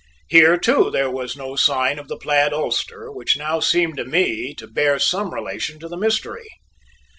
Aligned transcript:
Here, 0.29 0.57
too, 0.57 0.89
there 0.89 1.11
was 1.11 1.37
no 1.37 1.55
sign 1.55 1.99
of 1.99 2.07
the 2.07 2.17
plaid 2.17 2.53
ulster 2.53 3.11
which 3.11 3.37
now 3.37 3.59
seemed 3.59 3.97
to 3.97 4.03
me 4.03 4.55
to 4.55 4.65
bear 4.65 4.97
some 4.97 5.31
relation 5.31 5.77
to 5.79 5.87
the 5.87 5.95
mystery. 5.95 6.49